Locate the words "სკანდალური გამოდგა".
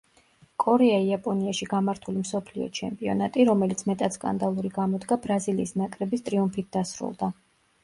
4.17-5.21